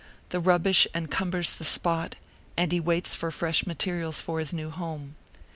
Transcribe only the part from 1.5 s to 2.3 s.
the spot,